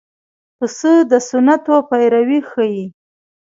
پسه 0.57 0.93
د 1.11 1.13
سنتو 1.29 1.75
پیروي 1.89 2.39
ښيي. 2.49 2.85